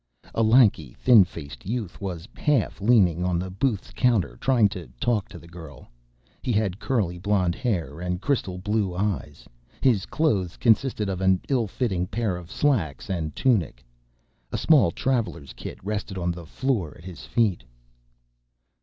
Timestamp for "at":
16.97-17.03